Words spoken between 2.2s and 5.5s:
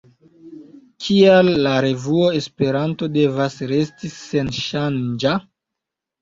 Esperanto devas resti senŝanĝa?